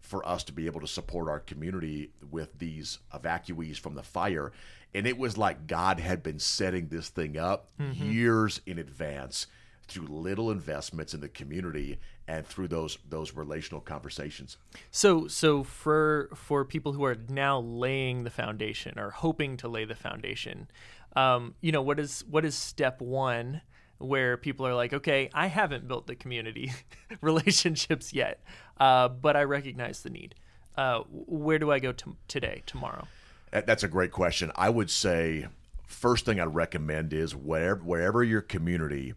for 0.00 0.26
us 0.26 0.44
to 0.44 0.52
be 0.52 0.66
able 0.66 0.80
to 0.80 0.86
support 0.86 1.28
our 1.28 1.40
community 1.40 2.10
with 2.30 2.58
these 2.58 2.98
evacuees 3.14 3.78
from 3.78 3.94
the 3.94 4.02
fire 4.02 4.52
and 4.94 5.06
it 5.06 5.16
was 5.16 5.38
like 5.38 5.66
god 5.66 5.98
had 5.98 6.22
been 6.22 6.38
setting 6.38 6.88
this 6.88 7.08
thing 7.08 7.38
up 7.38 7.68
mm-hmm. 7.80 8.10
years 8.10 8.60
in 8.66 8.78
advance 8.78 9.46
through 9.90 10.06
little 10.06 10.50
investments 10.50 11.14
in 11.14 11.20
the 11.20 11.28
community 11.28 11.98
and 12.28 12.46
through 12.46 12.68
those 12.68 12.96
those 13.08 13.34
relational 13.34 13.80
conversations 13.80 14.56
So 14.90 15.26
so 15.26 15.64
for 15.64 16.30
for 16.34 16.64
people 16.64 16.92
who 16.92 17.04
are 17.04 17.16
now 17.28 17.60
laying 17.60 18.24
the 18.24 18.30
foundation 18.30 18.98
or 18.98 19.10
hoping 19.10 19.56
to 19.58 19.68
lay 19.68 19.84
the 19.84 19.94
foundation, 19.94 20.68
um, 21.16 21.54
you 21.60 21.72
know, 21.72 21.82
what 21.82 21.98
is 21.98 22.24
what 22.30 22.44
is 22.44 22.54
step 22.54 23.00
one 23.00 23.62
where 23.98 24.36
people 24.36 24.66
are 24.66 24.74
like, 24.74 24.94
okay, 24.94 25.28
I 25.34 25.48
haven't 25.48 25.86
built 25.86 26.06
the 26.06 26.14
community 26.14 26.72
relationships 27.20 28.14
yet, 28.14 28.42
uh, 28.78 29.08
but 29.08 29.36
I 29.36 29.42
recognize 29.42 30.02
the 30.02 30.10
need. 30.10 30.34
Uh, 30.76 31.00
where 31.10 31.58
do 31.58 31.70
I 31.70 31.80
go 31.80 31.92
to 31.92 32.16
today, 32.26 32.62
tomorrow? 32.64 33.06
That's 33.50 33.82
a 33.82 33.88
great 33.88 34.12
question. 34.12 34.52
I 34.54 34.70
would 34.70 34.90
say 34.90 35.48
first 35.86 36.24
thing 36.24 36.40
I'd 36.40 36.54
recommend 36.54 37.12
is 37.12 37.34
wherever 37.34 37.82
wherever 37.82 38.22
your 38.22 38.40
community, 38.40 39.14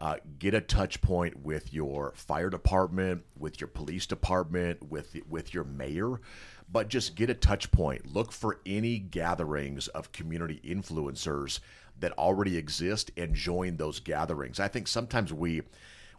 uh, 0.00 0.16
get 0.38 0.54
a 0.54 0.60
touch 0.60 1.00
point 1.02 1.40
with 1.44 1.72
your 1.74 2.12
fire 2.16 2.48
department, 2.50 3.22
with 3.38 3.60
your 3.60 3.68
police 3.68 4.06
department, 4.06 4.82
with 4.90 5.16
with 5.28 5.52
your 5.52 5.64
mayor, 5.64 6.20
but 6.72 6.88
just 6.88 7.14
get 7.16 7.28
a 7.28 7.34
touch 7.34 7.70
point. 7.70 8.12
Look 8.12 8.32
for 8.32 8.60
any 8.64 8.98
gatherings 8.98 9.88
of 9.88 10.12
community 10.12 10.60
influencers 10.64 11.60
that 11.98 12.12
already 12.12 12.56
exist 12.56 13.10
and 13.18 13.34
join 13.34 13.76
those 13.76 14.00
gatherings. 14.00 14.58
I 14.58 14.68
think 14.68 14.88
sometimes 14.88 15.32
we 15.32 15.62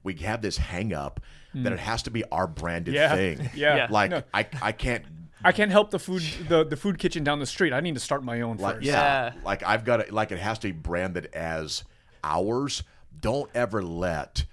we 0.04 0.14
have 0.16 0.42
this 0.42 0.58
hang 0.58 0.94
up 0.94 1.20
that 1.54 1.74
it 1.74 1.80
has 1.80 2.02
to 2.04 2.12
be 2.12 2.24
our 2.26 2.48
branded 2.48 2.94
Yeah. 2.94 3.16
thing. 3.16 3.50
Yeah. 3.56 3.76
Yeah. 3.76 3.88
Like 3.90 4.12
No. 4.12 4.24
I, 4.34 4.48
I 4.62 4.72
can't 4.74 5.04
I 5.44 5.52
can't 5.52 5.72
help 5.72 5.90
the 5.90 5.98
food 6.00 6.22
the, 6.48 6.64
the 6.64 6.78
food 6.78 7.00
kitchen 7.00 7.24
down 7.24 7.40
the 7.40 7.46
street. 7.48 7.74
I 7.74 7.80
need 7.82 7.96
to 7.96 8.00
start 8.00 8.24
my 8.24 8.42
own 8.42 8.58
Like, 8.58 8.76
first. 8.76 8.86
yeah, 8.88 9.34
Yeah. 9.34 9.42
like 9.44 9.64
I've 9.64 9.84
got 9.86 10.02
it. 10.02 10.14
Like 10.14 10.32
it 10.32 10.38
has 10.40 10.60
to 10.60 10.68
be 10.68 10.72
branded 10.72 11.26
as 11.34 11.84
ours. 12.24 12.84
Don't 13.20 13.50
ever 13.54 13.84
let 13.84 14.46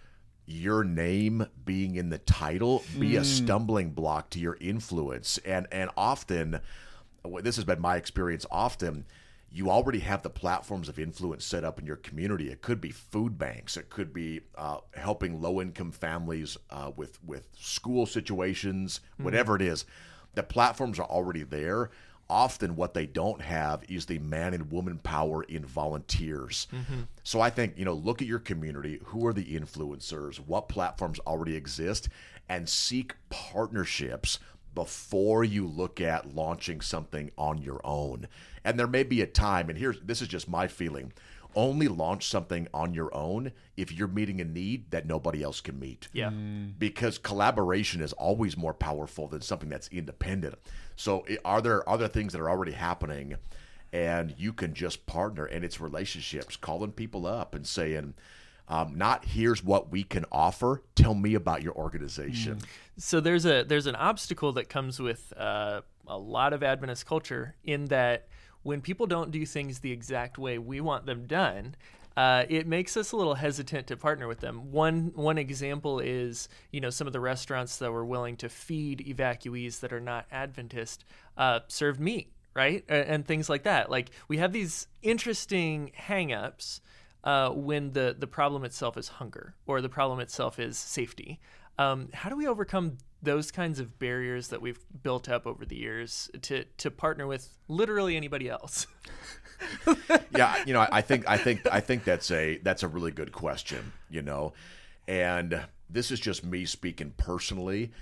your 0.47 0.83
name 0.83 1.47
being 1.65 1.95
in 1.97 2.09
the 2.09 2.19
title 2.19 2.83
be 2.99 3.17
a 3.17 3.25
stumbling 3.25 3.91
block 3.91 4.31
to 4.31 4.39
your 4.39 4.57
influence. 4.61 5.39
And 5.45 5.67
and 5.71 5.91
often, 5.97 6.61
this 7.43 7.57
has 7.57 7.65
been 7.65 7.81
my 7.81 7.97
experience. 7.97 8.47
Often, 8.51 9.05
you 9.51 9.71
already 9.71 10.01
have 10.01 10.23
the 10.23 10.31
platforms 10.31 10.89
of 10.89 10.99
influence 10.99 11.45
set 11.45 11.65
up 11.65 11.79
in 11.79 11.87
your 11.87 11.97
community. 11.97 12.51
It 12.51 12.63
could 12.63 12.81
be 12.81 12.91
food 12.91 13.39
banks. 13.39 13.77
It 13.77 13.91
could 13.91 14.13
be 14.13 14.41
uh, 14.57 14.79
helping 14.95 15.41
low 15.41 15.61
income 15.61 15.93
families 15.93 16.57
uh, 16.71 16.93
with 16.97 17.23
with 17.23 17.49
school 17.59 18.07
situations. 18.07 19.01
Whatever 19.19 19.57
it 19.57 19.63
is, 19.63 19.85
the 20.35 20.43
platforms 20.43 20.99
are 20.99 21.07
already 21.07 21.43
there 21.43 21.91
often 22.31 22.77
what 22.77 22.95
they 22.95 23.07
don't 23.07 23.41
have 23.41 23.83
is 23.89 24.07
the 24.07 24.19
man 24.19 24.55
and 24.55 24.71
woman 24.71 24.99
power 24.99 25.43
in 25.45 25.65
volunteers. 25.65 26.67
Mm-hmm. 26.73 27.03
So 27.23 27.41
I 27.41 27.51
think, 27.51 27.79
you 27.79 27.85
know, 27.85 27.95
look 27.95 28.21
at 28.21 28.29
your 28.29 28.39
community, 28.39 29.01
who 29.05 29.27
are 29.27 29.33
the 29.33 29.45
influencers, 29.45 30.37
what 30.37 30.69
platforms 30.69 31.19
already 31.21 31.57
exist 31.57 32.09
and 32.49 32.69
seek 32.69 33.15
partnerships 33.31 34.39
before 34.75 35.43
you 35.43 35.67
look 35.67 36.01
at 36.01 36.35
launching 36.35 36.81
something 36.81 37.31
on 37.37 37.59
your 37.59 37.81
own. 37.85 38.29
And 38.65 38.79
there 38.79 38.87
may 38.87 39.03
be 39.03 39.23
a 39.23 39.27
time 39.27 39.69
and 39.69 39.79
here's 39.79 40.01
this 40.01 40.23
is 40.23 40.29
just 40.29 40.49
my 40.49 40.69
feeling. 40.69 41.13
Only 41.59 41.89
launch 41.89 42.29
something 42.29 42.69
on 42.73 42.95
your 42.95 43.13
own 43.13 43.51
if 43.77 43.91
you're 43.91 44.07
meeting 44.07 44.41
a 44.41 44.45
need 44.45 44.93
that 44.93 45.07
nobody 45.07 45.43
else 45.43 45.61
can 45.61 45.77
meet 45.81 46.07
Yeah. 46.13 46.31
because 46.31 47.19
collaboration 47.19 48.01
is 48.01 48.13
always 48.13 48.57
more 48.57 48.73
powerful 48.73 49.27
than 49.27 49.41
something 49.41 49.69
that's 49.69 49.89
independent. 49.89 50.55
So, 50.95 51.25
i- 51.29 51.39
are 51.45 51.61
there 51.61 51.89
other 51.89 52.07
things 52.07 52.33
that 52.33 52.41
are 52.41 52.49
already 52.49 52.73
happening, 52.73 53.35
and 53.93 54.35
you 54.39 54.53
can 54.53 54.73
just 54.73 55.05
partner? 55.07 55.47
And 55.47 55.65
it's 55.65 55.81
relationships, 55.81 56.55
calling 56.57 56.93
people 56.93 57.27
up 57.27 57.57
and 57.57 57.67
saying, 57.67 58.15
um, 58.69 58.95
"Not 58.97 59.25
here's 59.25 59.65
what 59.65 59.91
we 59.91 60.05
can 60.05 60.27
offer. 60.31 60.83
Tell 60.95 61.15
me 61.15 61.35
about 61.35 61.63
your 61.63 61.75
organization." 61.75 62.59
so 62.97 63.19
there's 63.21 63.45
a 63.47 63.65
there's 63.65 63.87
an 63.87 63.97
obstacle 63.97 64.53
that 64.53 64.69
comes 64.69 65.01
with 65.01 65.33
uh, 65.37 65.81
a 66.07 66.19
lot 66.19 66.53
of 66.53 66.63
Adventist 66.63 67.05
culture 67.07 67.55
in 67.65 67.87
that 67.87 68.29
when 68.69 68.83
people 68.83 69.07
don't 69.07 69.31
do 69.31 69.47
things 69.47 69.79
the 69.79 69.93
exact 69.93 70.37
way 70.37 70.59
we 70.59 70.79
want 70.79 71.07
them 71.07 71.27
done, 71.27 71.75
uh, 72.19 72.45
it 72.51 72.67
makes 72.67 72.99
us 72.99 73.13
a 73.13 73.17
little 73.17 73.37
hesitant 73.37 73.87
to 73.87 73.97
partner 73.97 74.29
with 74.29 74.41
them. 74.41 74.71
One 74.71 75.11
one 75.15 75.39
example 75.39 76.01
is 76.01 76.51
you 76.71 76.83
know 76.83 76.91
some 76.91 77.07
of 77.07 77.15
the 77.15 77.21
restaurants 77.21 77.79
that 77.79 77.91
were 77.91 78.05
willing 78.05 78.37
to 78.37 78.51
feed 78.51 78.99
evacuees 79.09 79.81
that 79.81 79.91
are 79.91 80.01
not 80.01 80.27
Adventist 80.31 81.07
uh, 81.39 81.61
served 81.69 81.99
meat, 81.99 82.31
right, 82.53 82.85
and 82.91 83.27
things 83.27 83.49
like 83.49 83.63
that. 83.63 83.91
Like 83.91 84.11
we 84.29 84.37
have 84.37 84.53
these 84.53 84.87
interesting 85.01 85.91
hangups 85.99 86.81
uh, 87.25 87.49
when 87.49 87.93
the 87.93 88.15
the 88.19 88.27
problem 88.27 88.65
itself 88.65 88.99
is 88.99 89.09
hunger 89.09 89.55
or 89.67 89.81
the 89.81 89.89
problem 89.89 90.21
itself 90.21 90.59
is 90.59 90.77
safety. 90.77 91.41
Um, 91.79 92.11
how 92.13 92.29
do 92.29 92.37
we 92.37 92.47
overcome 92.47 92.99
those 93.23 93.51
kinds 93.51 93.81
of 93.81 93.99
barriers 93.99 94.49
that 94.49 94.63
we've 94.63 94.81
built 95.03 95.29
up 95.29 95.47
over 95.47 95.65
the 95.65 95.77
years 95.77 96.31
to 96.43 96.65
to 96.79 96.91
partner 96.91 97.27
with 97.27 97.49
literally 97.69 98.17
anybody 98.17 98.49
else? 98.49 98.87
yeah, 100.37 100.63
you 100.67 100.73
know, 100.73 100.81
I 100.81 100.89
I 100.93 101.01
think 101.01 101.29
I 101.29 101.37
think 101.37 101.67
I 101.71 101.81
think 101.81 102.05
that's 102.05 102.31
a 102.31 102.59
that's 102.59 102.83
a 102.83 102.89
really 102.89 103.11
good 103.11 103.33
question, 103.33 103.93
you 104.11 104.23
know. 104.23 104.53
And 105.07 105.63
this 105.89 106.11
is 106.11 106.21
just 106.21 106.45
me 106.45 106.65
speaking 106.67 107.15
personally. 107.17 107.93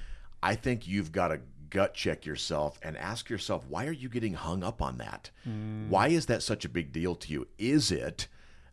I 0.43 0.55
think 0.55 0.87
you've 0.87 1.13
got 1.13 1.29
to 1.29 1.41
gut 1.71 1.95
check 1.95 2.27
yourself 2.27 2.79
and 2.83 2.97
ask 2.97 3.29
yourself, 3.29 3.65
why 3.69 3.87
are 3.87 3.93
you 3.93 4.09
getting 4.09 4.35
hung 4.35 4.63
up 4.63 4.81
on 4.81 4.99
that? 4.99 5.31
Mm. 5.49 5.89
Why 5.89 6.09
is 6.09 6.27
that 6.27 6.43
such 6.43 6.65
a 6.65 6.69
big 6.69 6.93
deal 6.93 7.15
to 7.17 7.33
you? 7.33 7.49
Is 7.59 7.91
it 7.91 8.29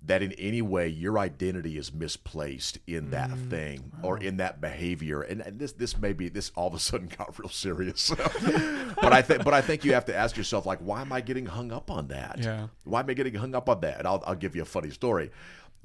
that 0.05 0.21
in 0.21 0.33
any 0.33 0.61
way 0.61 0.87
your 0.87 1.17
identity 1.17 1.77
is 1.77 1.93
misplaced 1.93 2.77
in 2.87 3.11
that 3.11 3.29
thing 3.49 3.91
or 4.01 4.17
in 4.17 4.37
that 4.37 4.59
behavior 4.59 5.21
and, 5.21 5.39
and 5.41 5.59
this 5.59 5.71
this 5.73 5.97
may 5.97 6.11
be 6.13 6.27
this 6.29 6.51
all 6.55 6.67
of 6.67 6.73
a 6.73 6.79
sudden 6.79 7.07
got 7.17 7.37
real 7.39 7.49
serious 7.49 8.09
but 9.01 9.13
i 9.13 9.21
think 9.21 9.43
but 9.43 9.53
i 9.53 9.61
think 9.61 9.85
you 9.85 9.93
have 9.93 10.05
to 10.05 10.15
ask 10.15 10.35
yourself 10.35 10.65
like 10.65 10.79
why 10.79 11.01
am 11.01 11.11
i 11.13 11.21
getting 11.21 11.45
hung 11.45 11.71
up 11.71 11.89
on 11.89 12.07
that 12.07 12.37
Yeah. 12.39 12.67
why 12.83 12.99
am 12.99 13.09
I 13.09 13.13
getting 13.13 13.35
hung 13.35 13.55
up 13.55 13.69
on 13.69 13.79
that? 13.81 13.99
And 13.99 14.07
I'll, 14.07 14.21
I'll 14.27 14.35
give 14.35 14.55
you 14.55 14.61
a 14.61 14.65
funny 14.65 14.89
story. 14.89 15.31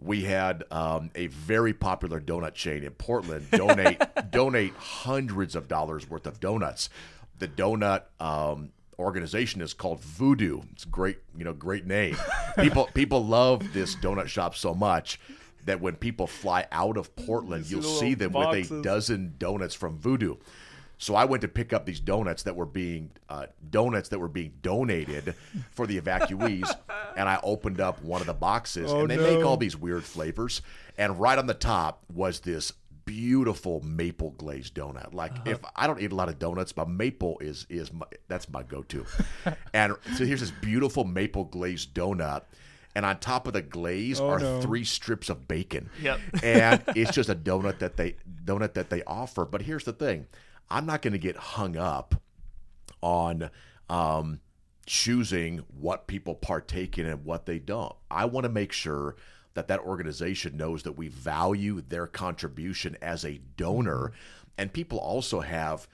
We 0.00 0.22
had 0.24 0.64
um, 0.70 1.10
a 1.14 1.26
very 1.28 1.72
popular 1.72 2.20
donut 2.20 2.54
chain 2.54 2.82
in 2.84 2.90
Portland 2.92 3.48
donate 3.52 4.00
donate 4.30 4.72
hundreds 4.76 5.54
of 5.56 5.68
dollars 5.68 6.08
worth 6.08 6.26
of 6.26 6.40
donuts. 6.40 6.88
The 7.38 7.48
donut 7.48 8.02
um, 8.20 8.70
organization 8.98 9.60
is 9.60 9.72
called 9.74 10.00
Voodoo. 10.00 10.60
It's 10.72 10.84
a 10.84 10.88
great, 10.88 11.18
you 11.36 11.44
know, 11.44 11.52
great 11.52 11.86
name. 11.86 12.16
People 12.58 12.88
people 12.94 13.24
love 13.24 13.72
this 13.72 13.94
donut 13.96 14.26
shop 14.26 14.54
so 14.54 14.74
much 14.74 15.20
that 15.64 15.80
when 15.80 15.96
people 15.96 16.26
fly 16.26 16.66
out 16.72 16.96
of 16.96 17.14
Portland, 17.14 17.70
you'll 17.70 17.82
see 17.82 18.14
them 18.14 18.32
with 18.32 18.70
a 18.70 18.82
dozen 18.82 19.34
donuts 19.38 19.74
from 19.74 19.98
Voodoo. 19.98 20.36
So 21.00 21.14
I 21.14 21.26
went 21.26 21.42
to 21.42 21.48
pick 21.48 21.72
up 21.72 21.86
these 21.86 22.00
donuts 22.00 22.42
that 22.42 22.56
were 22.56 22.66
being 22.66 23.10
uh, 23.28 23.46
donuts 23.70 24.08
that 24.08 24.18
were 24.18 24.28
being 24.28 24.52
donated 24.62 25.34
for 25.70 25.86
the 25.86 26.00
evacuees, 26.00 26.68
and 27.16 27.28
I 27.28 27.38
opened 27.44 27.80
up 27.80 28.02
one 28.02 28.20
of 28.20 28.26
the 28.26 28.34
boxes, 28.34 28.90
and 28.90 29.08
they 29.08 29.16
make 29.16 29.44
all 29.44 29.56
these 29.56 29.76
weird 29.76 30.02
flavors. 30.02 30.60
And 30.96 31.20
right 31.20 31.38
on 31.38 31.46
the 31.46 31.54
top 31.54 32.02
was 32.12 32.40
this 32.40 32.72
beautiful 33.08 33.80
maple 33.80 34.32
glazed 34.32 34.74
donut. 34.74 35.14
Like 35.14 35.32
if 35.46 35.58
I 35.74 35.86
don't 35.86 36.00
eat 36.00 36.12
a 36.12 36.14
lot 36.14 36.28
of 36.28 36.38
donuts, 36.38 36.72
but 36.72 36.90
maple 36.90 37.38
is 37.40 37.66
is 37.70 37.90
my, 37.90 38.04
that's 38.28 38.50
my 38.50 38.62
go 38.62 38.82
to. 38.82 39.06
and 39.72 39.94
so 40.16 40.26
here's 40.26 40.40
this 40.40 40.50
beautiful 40.50 41.04
maple 41.04 41.44
glazed 41.44 41.94
donut. 41.94 42.42
And 42.94 43.06
on 43.06 43.18
top 43.20 43.46
of 43.46 43.52
the 43.52 43.62
glaze 43.62 44.20
are 44.20 44.40
no. 44.40 44.60
three 44.60 44.84
strips 44.84 45.28
of 45.30 45.46
bacon. 45.48 45.88
Yep. 46.02 46.20
and 46.42 46.82
it's 46.96 47.12
just 47.12 47.30
a 47.30 47.34
donut 47.34 47.78
that 47.78 47.96
they 47.96 48.16
donut 48.44 48.74
that 48.74 48.90
they 48.90 49.02
offer. 49.04 49.46
But 49.46 49.62
here's 49.62 49.84
the 49.84 49.92
thing: 49.92 50.26
I'm 50.70 50.84
not 50.84 51.00
going 51.00 51.12
to 51.12 51.18
get 51.18 51.36
hung 51.36 51.76
up 51.76 52.14
on 53.00 53.50
um, 53.88 54.40
choosing 54.84 55.64
what 55.80 56.06
people 56.06 56.34
partake 56.34 56.98
in 56.98 57.06
and 57.06 57.24
what 57.24 57.46
they 57.46 57.58
don't. 57.58 57.94
I 58.10 58.26
want 58.26 58.44
to 58.44 58.50
make 58.50 58.72
sure 58.72 59.16
that 59.54 59.68
that 59.68 59.80
organization 59.80 60.56
knows 60.56 60.82
that 60.84 60.92
we 60.92 61.08
value 61.08 61.80
their 61.80 62.06
contribution 62.06 62.96
as 63.02 63.24
a 63.24 63.40
donor, 63.56 64.12
and 64.56 64.72
people 64.72 64.98
also 64.98 65.40
have 65.40 65.88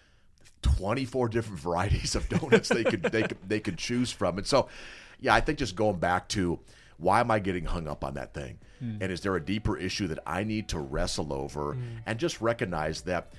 24 0.63 1.29
different 1.29 1.61
varieties 1.61 2.15
of 2.15 2.29
donuts 2.29 2.69
they 2.69 2.85
could 2.85 3.03
they 3.03 3.23
could 3.23 3.39
they 3.47 3.61
could 3.61 3.79
choose 3.79 4.11
from. 4.11 4.39
And 4.39 4.47
so, 4.47 4.69
yeah, 5.21 5.35
I 5.35 5.41
think 5.41 5.59
just 5.59 5.77
going 5.77 5.99
back 5.99 6.29
to 6.31 6.59
why 6.99 7.21
am 7.21 7.31
I 7.31 7.39
getting 7.39 7.65
hung 7.65 7.89
up 7.89 8.05
on 8.05 8.15
that 8.15 8.35
thing? 8.35 8.59
Hmm. 8.79 8.99
And 9.01 9.13
is 9.13 9.21
there 9.21 9.37
a 9.37 9.45
deeper 9.45 9.77
issue 9.77 10.07
that 10.09 10.21
I 10.27 10.45
need 10.45 10.69
to 10.69 10.79
wrestle 10.79 11.33
over 11.33 11.75
hmm. 11.75 11.83
and 12.07 12.19
just 12.19 12.41
recognize 12.41 13.03
that 13.03 13.33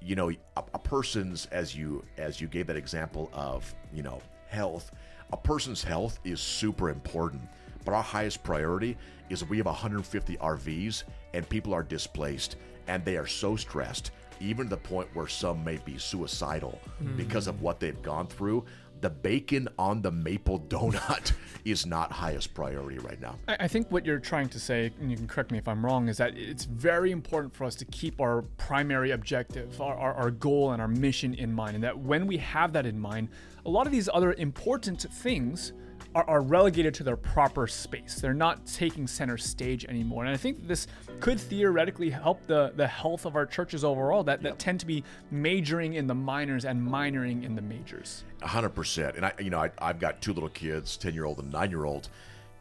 you 0.00 0.16
know 0.16 0.30
a, 0.30 0.36
a 0.74 0.78
person's 0.78 1.46
as 1.46 1.76
you 1.76 2.04
as 2.18 2.40
you 2.40 2.48
gave 2.48 2.66
that 2.66 2.76
example 2.76 3.30
of, 3.32 3.74
you 3.92 4.02
know, 4.02 4.20
health, 4.48 4.90
a 5.32 5.36
person's 5.36 5.82
health 5.82 6.18
is 6.24 6.40
super 6.40 6.90
important. 6.90 7.42
But 7.84 7.94
our 7.94 8.02
highest 8.02 8.42
priority 8.42 8.96
is 9.30 9.44
we 9.44 9.56
have 9.56 9.66
150 9.66 10.36
RVs 10.36 11.04
and 11.34 11.48
people 11.48 11.72
are 11.74 11.82
displaced 11.82 12.56
and 12.88 13.04
they 13.04 13.16
are 13.16 13.26
so 13.26 13.56
stressed 13.56 14.10
even 14.40 14.66
to 14.66 14.70
the 14.70 14.76
point 14.76 15.08
where 15.14 15.28
some 15.28 15.62
may 15.64 15.78
be 15.84 15.96
suicidal 15.96 16.80
hmm. 16.98 17.16
because 17.16 17.46
of 17.46 17.62
what 17.62 17.80
they've 17.80 18.02
gone 18.02 18.26
through. 18.26 18.64
The 19.00 19.10
bacon 19.10 19.68
on 19.78 20.00
the 20.00 20.12
maple 20.12 20.60
donut 20.60 21.32
is 21.64 21.86
not 21.86 22.12
highest 22.12 22.54
priority 22.54 22.98
right 22.98 23.20
now. 23.20 23.36
I 23.48 23.56
I 23.60 23.68
think 23.68 23.90
what 23.90 24.06
you're 24.06 24.20
trying 24.20 24.48
to 24.50 24.60
say, 24.60 24.92
and 25.00 25.10
you 25.10 25.16
can 25.16 25.26
correct 25.26 25.50
me 25.50 25.58
if 25.58 25.66
I'm 25.66 25.84
wrong, 25.84 26.08
is 26.08 26.18
that 26.18 26.36
it's 26.36 26.64
very 26.64 27.10
important 27.10 27.54
for 27.54 27.64
us 27.64 27.74
to 27.76 27.84
keep 27.86 28.20
our 28.20 28.42
primary 28.58 29.10
objective, 29.10 29.80
our, 29.80 29.96
our, 29.96 30.14
our 30.14 30.30
goal, 30.30 30.72
and 30.72 30.80
our 30.80 30.88
mission 30.88 31.34
in 31.34 31.52
mind. 31.52 31.74
And 31.74 31.84
that 31.84 31.98
when 31.98 32.26
we 32.28 32.36
have 32.38 32.72
that 32.74 32.86
in 32.86 32.98
mind, 32.98 33.28
a 33.66 33.70
lot 33.70 33.86
of 33.86 33.92
these 33.92 34.08
other 34.12 34.34
important 34.34 35.02
things 35.02 35.72
are, 36.14 36.28
are 36.28 36.40
relegated 36.42 36.94
to 36.94 37.04
their 37.04 37.16
proper 37.16 37.66
space. 37.66 38.16
They're 38.16 38.34
not 38.34 38.66
taking 38.66 39.06
center 39.06 39.36
stage 39.38 39.84
anymore. 39.84 40.24
And 40.24 40.32
I 40.32 40.36
think 40.36 40.66
this 40.66 40.86
could 41.20 41.40
theoretically 41.40 42.10
help 42.10 42.46
the, 42.46 42.72
the 42.76 42.86
health 42.86 43.24
of 43.24 43.36
our 43.36 43.46
churches 43.46 43.84
overall 43.84 44.22
that, 44.24 44.42
that 44.42 44.58
tend 44.58 44.80
to 44.80 44.86
be 44.86 45.04
majoring 45.30 45.94
in 45.94 46.06
the 46.06 46.14
minors 46.14 46.64
and 46.64 46.80
minoring 46.80 47.44
in 47.44 47.54
the 47.54 47.62
majors. 47.62 48.24
Hundred 48.42 48.70
percent. 48.70 49.16
And 49.16 49.26
I, 49.26 49.32
you 49.38 49.50
know, 49.50 49.60
I, 49.60 49.70
I've 49.78 49.98
got 49.98 50.20
two 50.20 50.32
little 50.32 50.48
kids, 50.50 50.96
ten 50.96 51.14
year 51.14 51.24
old 51.24 51.38
and 51.38 51.50
nine 51.52 51.70
year 51.70 51.84
old, 51.84 52.08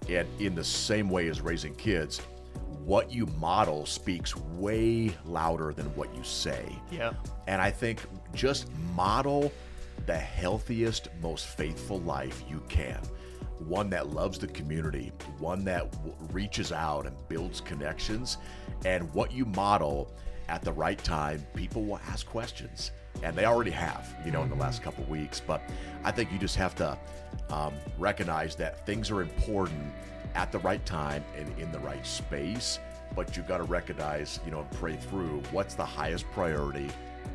and 0.09 0.27
in 0.39 0.55
the 0.55 0.63
same 0.63 1.09
way 1.09 1.27
as 1.27 1.41
raising 1.41 1.75
kids, 1.75 2.19
what 2.85 3.11
you 3.11 3.25
model 3.39 3.85
speaks 3.85 4.35
way 4.35 5.15
louder 5.25 5.73
than 5.73 5.85
what 5.95 6.13
you 6.15 6.23
say. 6.23 6.75
Yeah. 6.91 7.13
And 7.47 7.61
I 7.61 7.71
think 7.71 8.01
just 8.33 8.71
model 8.95 9.51
the 10.05 10.17
healthiest, 10.17 11.09
most 11.21 11.45
faithful 11.45 11.99
life 12.01 12.43
you 12.49 12.61
can. 12.67 12.99
One 13.67 13.89
that 13.91 14.09
loves 14.09 14.37
the 14.39 14.47
community, 14.47 15.11
one 15.39 15.63
that 15.65 15.91
w- 15.91 16.13
reaches 16.31 16.71
out 16.71 17.05
and 17.05 17.15
builds 17.29 17.61
connections. 17.61 18.37
And 18.85 19.11
what 19.13 19.31
you 19.31 19.45
model 19.45 20.11
at 20.49 20.61
the 20.63 20.73
right 20.73 21.01
time, 21.03 21.45
people 21.53 21.83
will 21.83 21.99
ask 22.09 22.25
questions. 22.25 22.91
and 23.23 23.35
they 23.35 23.45
already 23.45 23.71
have, 23.71 24.15
you 24.25 24.31
know, 24.31 24.41
in 24.41 24.49
the 24.49 24.55
last 24.55 24.81
couple 24.81 25.03
weeks. 25.05 25.39
But 25.45 25.61
I 26.03 26.11
think 26.11 26.31
you 26.31 26.39
just 26.39 26.55
have 26.55 26.75
to 26.75 26.97
um, 27.49 27.73
recognize 27.99 28.55
that 28.55 28.85
things 28.85 29.11
are 29.11 29.21
important 29.21 29.93
at 30.33 30.51
the 30.51 30.59
right 30.59 30.83
time 30.85 31.23
and 31.37 31.47
in 31.59 31.71
the 31.71 31.79
right 31.79 32.05
space. 32.05 32.79
But 33.15 33.35
you've 33.35 33.47
got 33.47 33.57
to 33.57 33.63
recognize, 33.63 34.39
you 34.45 34.51
know, 34.51 34.61
and 34.61 34.71
pray 34.71 34.95
through 34.95 35.41
what's 35.51 35.75
the 35.75 35.85
highest 35.85 36.25
priority 36.31 36.89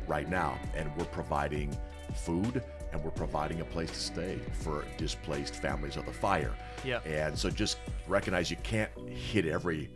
right 0.07 0.27
now. 0.29 0.57
And 0.75 0.91
we're 0.97 1.05
providing 1.05 1.75
food 2.13 2.63
and 2.91 3.03
we're 3.03 3.11
providing 3.11 3.61
a 3.61 3.65
place 3.65 3.91
to 3.91 3.99
stay 3.99 4.39
for 4.53 4.85
displaced 4.97 5.55
families 5.55 5.97
of 5.97 6.05
the 6.05 6.13
fire. 6.13 6.53
Yeah. 6.83 6.99
And 7.05 7.37
so 7.37 7.49
just 7.49 7.77
recognize 8.07 8.49
you 8.49 8.57
can't 8.63 8.91
hit 9.09 9.45
every 9.45 9.89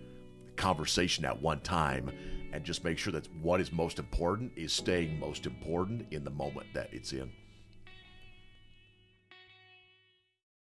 conversation 0.55 1.25
at 1.25 1.41
one 1.41 1.61
time 1.61 2.11
and 2.53 2.63
just 2.63 2.83
make 2.83 2.97
sure 2.97 3.13
that 3.13 3.27
what 3.41 3.61
is 3.61 3.71
most 3.71 3.97
important 3.97 4.51
is 4.55 4.73
staying 4.73 5.19
most 5.19 5.45
important 5.45 6.05
in 6.11 6.23
the 6.23 6.29
moment 6.29 6.67
that 6.73 6.89
it's 6.91 7.13
in. 7.13 7.31